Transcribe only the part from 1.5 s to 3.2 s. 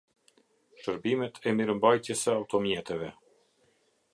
e mirembajtjes se automjeteve